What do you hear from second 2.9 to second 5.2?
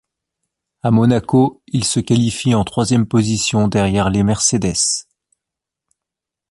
position derrière les Mercedes.